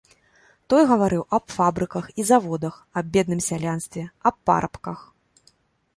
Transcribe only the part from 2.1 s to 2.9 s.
і заводах,